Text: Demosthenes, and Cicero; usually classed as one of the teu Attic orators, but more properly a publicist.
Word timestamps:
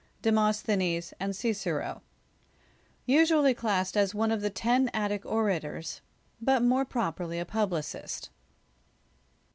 Demosthenes, 0.23 1.13
and 1.19 1.35
Cicero; 1.35 2.01
usually 3.05 3.53
classed 3.53 3.95
as 3.95 4.15
one 4.15 4.31
of 4.31 4.41
the 4.41 4.49
teu 4.49 4.87
Attic 4.95 5.27
orators, 5.27 6.01
but 6.41 6.63
more 6.63 6.85
properly 6.85 7.37
a 7.37 7.45
publicist. 7.45 8.31